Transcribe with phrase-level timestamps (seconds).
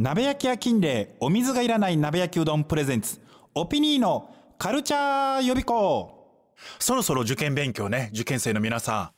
[0.00, 3.18] 鍋焼き屋金霊お水がいらない鍋焼きうどんプレゼンツ
[3.56, 6.46] オピニーのカルチャー予備校。
[6.78, 9.10] そろそろ受験勉強ね受験生の皆さん。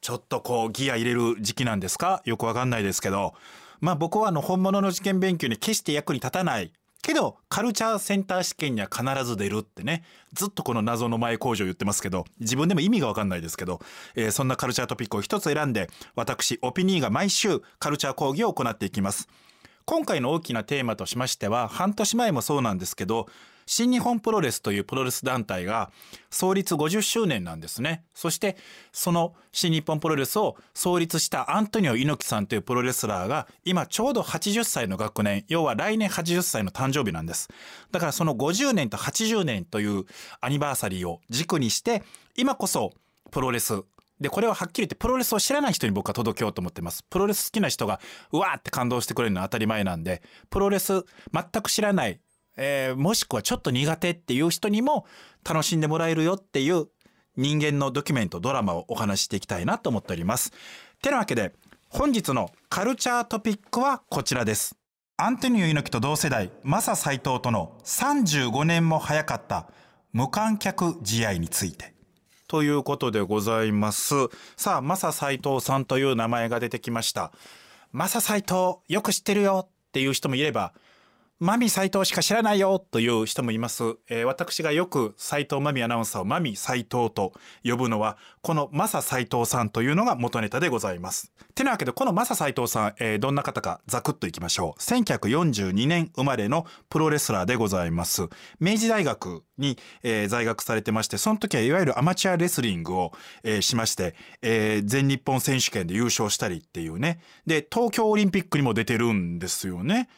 [0.00, 2.22] ちょっとこうギア入れる時期なんですか？
[2.24, 3.34] よくわかんないですけど。
[3.80, 6.72] まあ僕はあの本物の受験勉強に決して役に立たない。
[7.02, 10.02] けどカルチャーセンター試験には必ず出るってね。
[10.32, 13.78] ずっとこの謎の前工場言ってますけど自分でも意味がわかんないですけど、
[14.16, 19.28] えー、そんなカルチャートピックを一つ選んで私オピニーが毎週カルチャー講義を行っていきます。
[19.88, 23.28] 今回の大きなテーマとしましては半年前もそうなんですけど
[23.66, 25.92] 新日本プロレスというプロレス団体が
[26.28, 28.04] 創立50周年なんですね。
[28.12, 28.56] そして
[28.92, 37.48] その新日本プロレスを創立したアントニオ猪木さんというプロレスラーが今ちょうど80歳の学年要は来年80歳の誕生日なんです。
[37.92, 40.04] だからその50年と80年という
[40.40, 42.02] アニバーサリーを軸にして
[42.36, 42.92] 今こそ
[43.30, 43.82] プロレス
[44.20, 47.04] で、これははっきり言ってプロレスを知らない人に僕は届けようと思ってます。
[47.04, 48.00] プロレス好きな人が
[48.32, 52.20] うわーって感動してくれるのは当たり前なんで、プロレス全く知らない、
[52.56, 55.06] えー、もしくはちょっと苦手っていう人にも
[55.44, 56.86] 楽しんでもらえるよっていう
[57.36, 60.52] 人間のドキュメント、ドラマをお話ししていきたいなと思っております。
[61.02, 61.52] てなわけで、
[61.90, 64.76] 本日のカルチャートピックはこちらです。
[65.18, 69.68] アントニオ猪木と同世代、マサ斎藤との35年も早かった
[70.12, 71.95] 無観客試合について。
[72.48, 74.14] ということでございます。
[74.56, 77.32] さあ、マサ斎藤さんという名前が出てきました。
[77.92, 80.72] マサ斎藤、よく知ってるよっていう人もいれば、
[81.38, 83.82] マミ斎藤しか知らないよという人もいます。
[84.08, 91.30] えー、私がよく斎藤マミアナウンサーをマミ斎藤と呼ぶのは、このマサ斎藤さんというのが元ネタでございます。
[91.54, 94.80] てなわけで、このマサ斎藤さん、えー、どんな方かザクッといきましょう。
[94.80, 98.30] 1942年生まれのプロレスラーでございます。
[98.58, 103.12] 明治大学に、えー、在学されてまして、その時はいわゆるアマチュアレスリングを、
[103.44, 107.20] えー、しまして、えー、全日本選手権で優勝したりっていうね。
[107.44, 110.08] で、東京オリンピックにも出てるんですよね。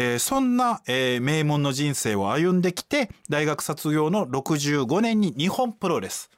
[0.00, 6.30] えー、そんな、えー、名門の人生を歩んできて大学卒業の65年に日本プロレス。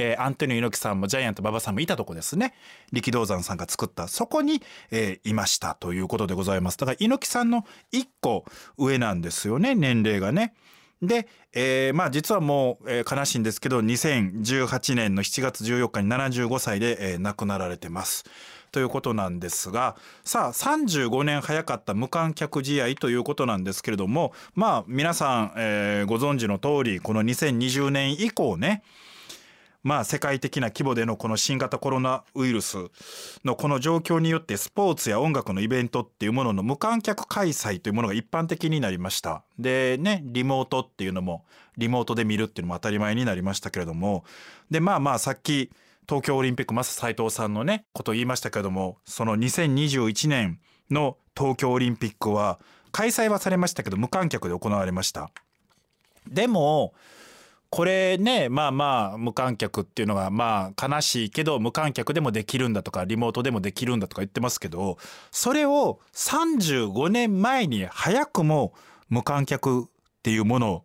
[0.00, 2.54] えー、アントニオ猪木さんもジャイアント馬場さんもいたとこですね。
[2.92, 4.06] 力道山さんが作った。
[4.06, 5.74] そこに、えー、いました。
[5.74, 6.78] ということでございます。
[6.78, 8.44] だから猪木さんの1個
[8.76, 9.74] 上なんですよね。
[9.74, 10.54] 年齢がね。
[11.02, 18.24] で、えー、まあ実はもう、えー、悲しいんですけど2018年の7月14日に75歳で、えー、亡くなられてます。
[18.70, 28.82] ということなんですがさあ35年早かった無観客試合ということなんですけれどもまあ皆さん、えー、ご存知の通りこの2020年以降ね
[29.82, 32.76] まあ世界的な規模でのこの新型コロナウイルス
[33.44, 39.42] のこの状況によってスポーツや音楽のイベントっていうものの無観客開催というものが一般的になりました。
[39.58, 41.44] でねリモートっていうのも
[41.76, 44.24] リモートで見るっていうのも当たり前になりましたけれども
[44.70, 45.70] でまあまあさっき
[46.08, 50.58] 東京オリンピックマス斉藤さんのねことを言いましたけどもその2021年
[50.90, 52.58] の東京オリンピックは
[52.92, 55.30] 開催はされましたけど無観客で行われました。
[56.26, 56.94] でも
[57.70, 64.96] これねまあまあ無観客っていうのがまあ悲しいけど無観客でもできるんだとかリモートでもできるんだとか言ってますけど
[65.30, 68.72] それを35年前に早くも
[69.10, 69.86] 無観客っ
[70.22, 70.84] ていうものを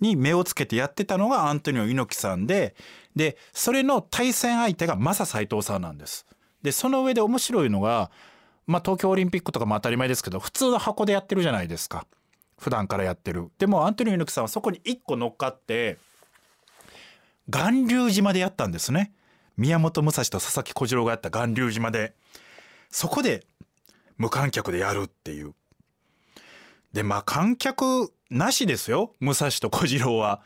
[0.00, 2.74] に目をつけてやってたのがアントニオ猪木さんで
[3.16, 6.26] でそれの対戦相手がマサ斎藤さんなんです。
[6.62, 8.10] でその上で面白いのが、
[8.66, 12.06] まあ、東京オリンピックとかも当たり前ですけど普通の箱でやってるじゃないですか
[12.58, 13.50] 普段からやってる。
[13.58, 15.98] でもアントニオ猪木さんはそこに1個乗っかって
[17.48, 19.12] 巌流島でやったんですね。
[19.56, 22.14] 宮本武蔵と佐々木小次郎がやった巌流島で
[22.90, 23.44] そこで
[24.16, 25.54] 無観客でやるっていう。
[26.92, 30.42] でまあ観客なしですよ武蔵と小次郎は。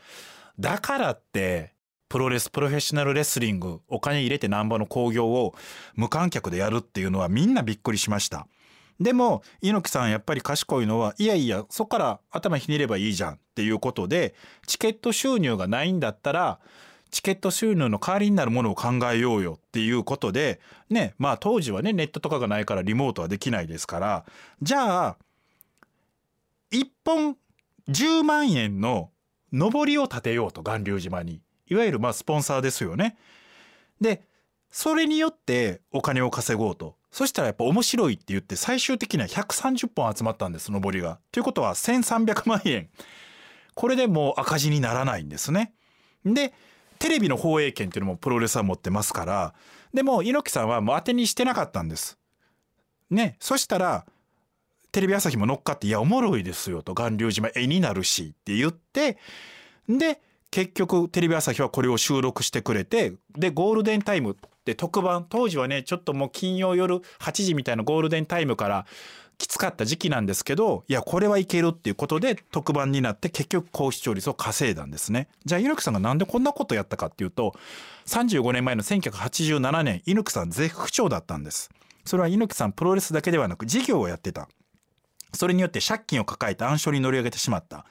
[0.59, 1.73] だからって
[2.07, 5.53] プロレスプロフェッショナルレスリングお金入れてなんぼの興行を
[5.95, 8.47] 無観客でやるっていうのはみんなびっくりしました。
[8.99, 14.35] でも猪木さんやっぱり賢いのはいやいやそこから頭ひねればいいじゃんっていうことで
[14.67, 16.59] チケット収入がないんだったら
[17.11, 24.25] チケット収入の代わりになるものを考えようよっていうことでねまあ当時はねネットとかがないからリモートはできないですから
[24.61, 25.17] じゃあ
[26.71, 27.37] 1本
[27.89, 29.11] 10万円の
[29.51, 33.17] 上りを立てようと巌流島にいわゆるまあスポンサーですよね。
[34.01, 34.23] で
[34.71, 41.19] それによってお金を稼ごうとそしたらやっぱ面白いって言って最終的には130本集まったんです上りが。
[41.31, 42.89] ということは1300万円
[43.73, 45.73] これでもう赤字にならないんですね。
[46.25, 46.53] で
[46.99, 49.53] テレビの放映権っていうのもプロレスは持ってますから
[49.93, 52.17] でも猪木さんはもう当てにしてなかったんです。
[53.09, 54.05] ねそしたら
[54.95, 59.17] テレビ朝日も乗っかって「いやおもろいですよ」と「巌流島絵になるし」って言って
[59.89, 60.21] で
[60.51, 68.85] 結局テレビ朝日はこれを収録してくれてでゴールデンタイムって特番当時はねちょっともう金曜夜8時みたいなゴールデンタイムから
[69.37, 75.27] きつかった時期なんですけどいやこれはいけるっていうことで特番になって結局高視聴率を稼いだんですね。
[75.43, 77.53] じゃあ猪木さんがなんでこんなことやったかっていうと
[78.05, 81.69] 35年前の1987年猪木さん絶不調だったんです。
[82.05, 84.47] それは猪木さんプロレスだけではなく事業をやってた。
[85.35, 87.85] それによって借金を抱えて暗礁に乗り上げてしまった。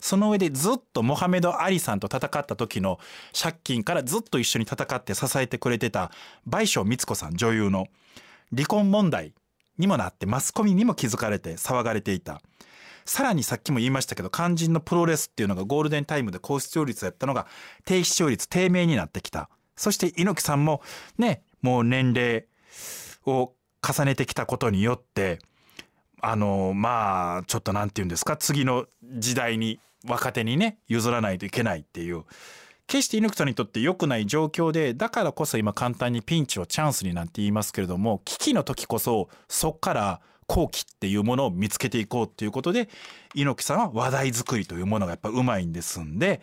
[0.00, 2.98] その上でずっとモハメド・アリさんと戦った時の
[3.38, 6.10] 借金からずっと一緒に戦って支えてくれてた
[6.46, 7.86] 倍賞光子さん女優の
[8.54, 9.34] 離婚問題
[9.78, 12.40] にもなってマスコミにも気づかれて騒がれていた。
[13.04, 17.46] さらにさっきも言いましたけど肝心のプロレスっていうのがゴールデンタイムで高視聴率やったのが
[17.84, 19.48] 低視聴率低迷になってきた。
[19.76, 20.82] そして猪木さんも
[21.18, 22.46] ねもう年齢
[23.26, 23.52] を
[23.86, 25.40] 重ねてきたことによって
[26.22, 28.86] あのまあちょっと何て言うんですか次の
[29.18, 32.24] 時代に若手にね譲らないといけないっていう
[32.86, 42.88] 決して猪木さんにとって良くない状況でだからこそ今簡単にピンチをチャンスになんて言いますけれども危機の時こそそっから好機っていうものを見つけていこうっていうことで
[43.34, 46.40] 猪木さんは話題作りというものがやっぱうまいんですんで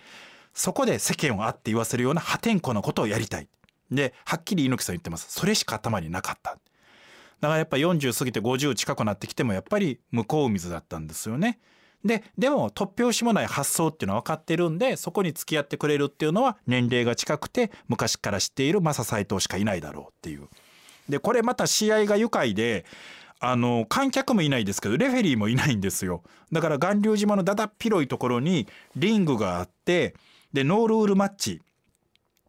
[0.53, 3.47] そこで世間をあって言わせるような破天荒なことをやりたい。
[3.91, 5.27] ではっきり猪木さん言ってます。
[5.29, 6.57] それしか頭になかった。
[7.39, 11.60] だからやっぱ40過ぎて50近くなってきてもやっぱり向こう水だったんですよね。
[12.06, 20.48] ででも突拍子もない発想っていうのは分かってるんでそこに付き合ってくれるっていうのは年齢が近くて昔から知っているマサ斎藤しかいないだろうっていう。
[21.10, 22.86] でこれまた試合が愉快で
[23.39, 30.16] あの観客もいないですけどレフェリーもいないんですよだから巌流島のだだっ広いところにリングがあって
[30.54, 31.62] でノールールマッチ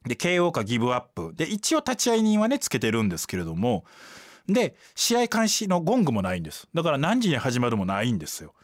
[0.04, 3.84] で KO かギブアップで一応立ち会い人はねつけてるんですけれども
[4.48, 6.68] で試合開始のゴングもないんです。
[6.74, 8.54] だから何時に始まるもないんですよ。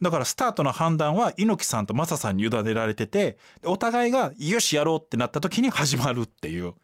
[0.00, 6.74] だからスタートの判断は猪木さんとマサさんに委ねられててお互いがよしやろうってなった時に始まるっていう。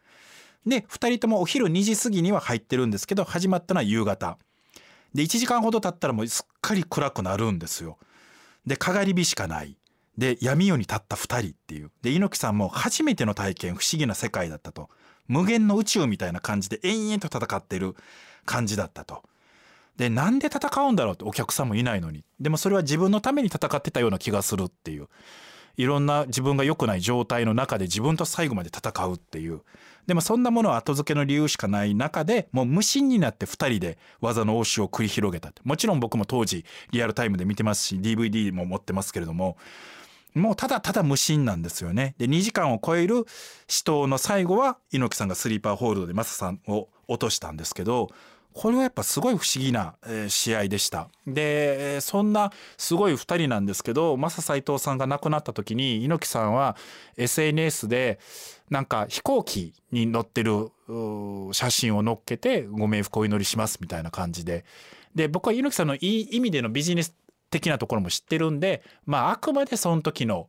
[0.65, 4.37] で2人ともお昼2時過ぎには入ってるんですけど始まったのは夕方。
[5.13, 7.97] で1時間ほど経ったらもうすっかり暗くなるんですよ。
[8.65, 9.77] でかがり火しかない。
[10.17, 11.91] で闇夜に立った2人っていう。
[12.01, 14.89] で猪木さんも初めての体験不思議な世界だったと。
[15.27, 17.95] 無限の宇宙みたいな感じで延々と戦ってる。
[18.45, 19.23] 感じだったと。
[19.97, 22.23] でなんで戦うんだろうってお客さんもいないのに。
[22.39, 25.07] でもそれは自分のために戦ってたような気がするっていう。
[25.77, 29.61] いろんな自分が良くない状態の中で自分と最後まで戦うっていう。
[30.07, 39.57] でもそんなものは後付けの理由しかない中でもう無心になって2人で技の応酬を繰り広げたもちろん僕も当時リアルタイムで見てますし DVD も持ってますけれども。
[40.35, 42.13] もうただただ無心なんですよね。
[42.17, 43.25] で2時間を超える
[43.69, 48.09] 死闘の最後は猪木さんがスリーパーホールドでマサさんを落としたんですけど
[48.55, 49.95] これはやっぱすごい不思議な、
[50.29, 51.09] 試合でした。
[51.27, 56.77] でそんなすごい2人なんですけどマサ斎藤さんが亡くなった時に猪木さんは
[57.17, 58.17] SNS で
[58.69, 60.71] なんか飛行機に乗ってる
[61.51, 64.63] 写真を載っけてご冥福お祈りしますみたいな感じで。
[65.13, 67.13] で僕は猪木さんのいい意味でのビジネス
[67.49, 70.47] 的なところも知ってるんでまああくまでその時の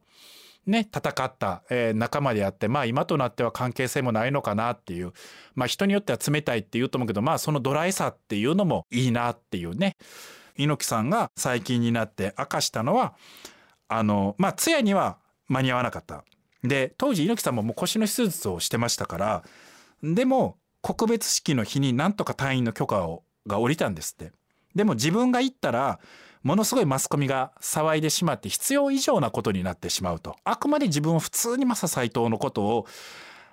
[0.66, 5.12] ね戦った、えー、仲間であってまあ今となっては関係性もないのかなっていう。
[5.54, 9.96] まあ人によっては冷たいって言うと思うけどまあそのドライさっていうのもいいなっていうね。
[10.58, 13.14] 猪木さんが最近になって明かしたのは
[13.88, 15.18] あのまあ通夜には
[15.48, 16.24] 間に合わなかった。
[16.62, 19.44] で当時猪木さんももう腰の手術をしてましたから
[20.02, 24.32] でも告別式の日になんとか退院の許可をが下りたんですって。
[24.74, 26.00] でも自分が行ったら
[26.42, 30.36] ものすごいマスコミが騒いでしまって必要以上なことになってしまうと。
[30.44, 32.86] あくまで自分は普通にマサ斎藤のことを、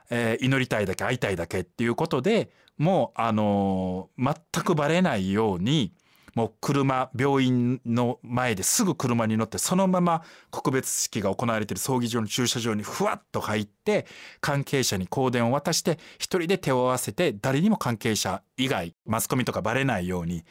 [0.10, 5.94] えー、祈りたいだけ会いたいだけっていうことでもうあのー、全くバレないように
[6.36, 14.08] もう車病院の前ですぐ車に乗ってそのまま告別式が行われている葬儀場の駐車場にふわっと入って
[14.42, 20.44] 関係者に香典を渡して一人で手を合わせて誰にも関係者以外マスコミとかバレないように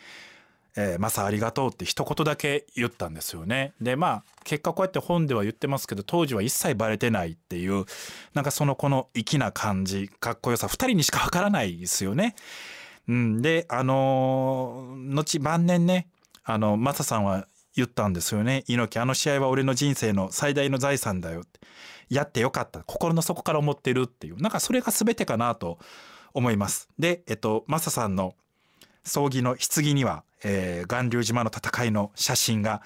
[0.76, 3.74] えー、マサありがとうって一言だけ言ったんですよね。
[3.80, 7.84] でまあ結果こうやって本では言ってますけど当時は一切バレてないっていう
[8.34, 12.34] なんかそのこの粋な感じかっこよさ2人にしかわからないですよね。
[13.08, 16.08] うん、であのー、後晩年ね
[16.44, 21.60] あのマサさんは言ったんですよね猪木あの試合は俺の人生の最大の財産だよって
[22.10, 25.78] やってよかった心の底から思ってるっていうなんかそれが全てかなと
[26.34, 26.88] 思います。
[26.98, 28.34] でえっとマサさんの
[29.04, 32.82] 葬儀の棺には、えー、巌流島の戦いの写真が、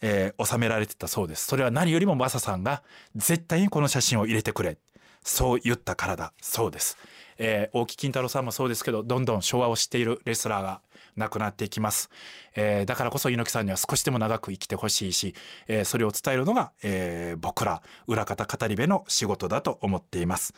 [0.00, 1.46] えー、収められてたそうです。
[1.46, 2.82] それは何よりもマサさんが
[3.16, 4.78] 絶対にこの写真を入れてくれ。
[5.24, 6.98] そう言ったからだそうです。
[7.44, 10.80] えー、大木金太郎さんもそうですけどどんどん昭和を知っているレスラーが
[11.16, 12.08] なくなっていきます、
[12.54, 15.34] えー、だからこそ猪木さんには少しでも長く生きてほしいし、
[15.66, 20.54] えー、それを伝えるのが、えー、僕ら裏方語り部の仕事だと思っています。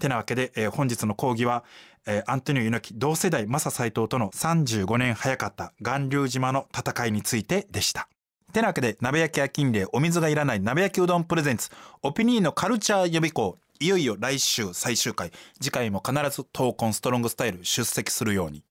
[0.00, 1.64] てなわけで、えー、本日の講義は、
[2.06, 8.08] えー、アントニオ猪木同世代マサ斎藤との35年早かった巌流島の戦いについてでした。
[8.52, 11.68] てなわけで鍋焼きや金霊お水がいらない鍋焼きうどんプレゼンツ
[12.02, 15.30] オピニーのカルチャー予備校いよいよ来週最終回。
[15.60, 18.64] 次回も必ず闘魂ストロングスタイル出席するように。